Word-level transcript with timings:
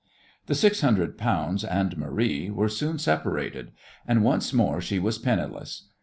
The 0.47 0.55
six 0.55 0.81
hundred 0.81 1.15
pounds 1.15 1.63
and 1.63 1.95
Marie 1.95 2.49
were 2.49 2.69
soon 2.69 2.97
separated, 2.97 3.71
and 4.07 4.23
once 4.23 4.51
more 4.51 4.81
she 4.81 4.97
was 4.97 5.19
penniless. 5.19 5.89